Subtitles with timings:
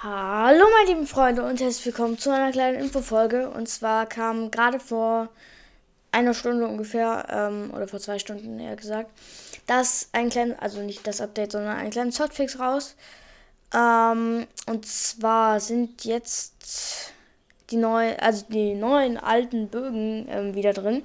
[0.00, 3.50] Hallo meine lieben Freunde und herzlich willkommen zu einer kleinen Infofolge.
[3.50, 5.28] Und zwar kam gerade vor
[6.12, 9.10] einer Stunde ungefähr, ähm, oder vor zwei Stunden eher gesagt,
[9.66, 12.94] das ein kleines, also nicht das Update, sondern ein kleines Hotfix raus.
[13.74, 17.12] Ähm, und zwar sind jetzt
[17.70, 21.02] die neuen, also die neuen alten Bögen ähm, wieder drin.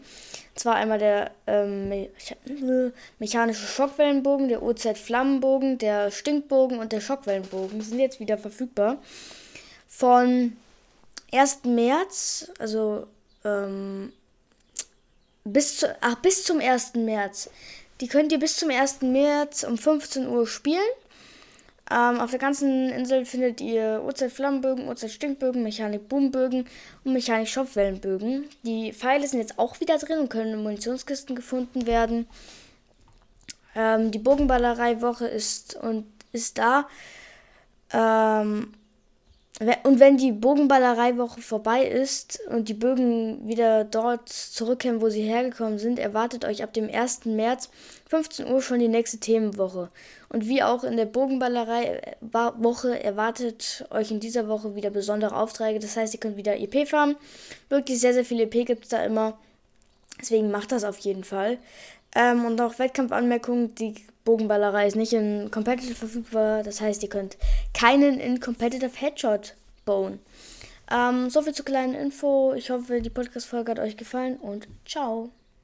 [0.56, 2.10] Zwar einmal der ähm, me
[3.20, 8.98] mechanische Schockwellenbogen, der OZ-Flammenbogen, der Stinkbogen und der Schockwellenbogen sind jetzt wieder verfügbar.
[9.88, 10.56] Von
[11.32, 11.64] 1.
[11.66, 13.08] März, also
[13.44, 14.14] ähm,
[15.44, 16.94] bis, zu, ach, bis zum 1.
[16.96, 17.50] März.
[18.02, 19.02] Die könnt ihr bis zum 1.
[19.02, 20.80] März um 15 Uhr spielen.
[21.92, 26.66] Ähm, auf der ganzen Insel findet ihr OZ-Flammenbögen, OZ-Stinkbögen, Mechanik-Boombögen
[27.04, 28.46] und Mechanik-Schopfwellenbögen.
[28.64, 32.28] Die Pfeile sind jetzt auch wieder drin und können in Munitionskisten gefunden werden.
[33.76, 35.78] Ähm, die Bogenballerei-Woche ist
[36.32, 36.88] ist da.
[37.92, 38.74] Ähm,
[39.84, 45.78] und wenn die Bogenballerei-Woche vorbei ist und die Bögen wieder dort zurückkehren, wo sie hergekommen
[45.78, 47.26] sind, erwartet euch ab dem 1.
[47.26, 47.70] März
[48.10, 49.92] 15 Uhr schon die nächste Themenwoche.
[50.30, 55.78] Und wie auch in der Bogenballerei-Woche erwartet euch in dieser Woche wieder besondere Aufträge.
[55.78, 57.16] Das heißt, ihr könnt wieder EP farmen.
[57.70, 59.38] Wirklich sehr, sehr viel EP gibt es da immer.
[60.20, 61.60] Deswegen macht das auf jeden Fall.
[62.16, 66.64] Ähm, und auch Wettkampfanmerkungen, die Bogenballerei ist nicht in Competitive verfügbar.
[66.64, 67.38] Das heißt, ihr könnt
[67.74, 69.56] keinen in Competitive Headshot
[69.86, 70.20] bauen.
[70.92, 72.54] Ähm, soviel zur kleinen Info.
[72.54, 75.30] Ich hoffe, die Podcast-Folge hat euch gefallen und ciao.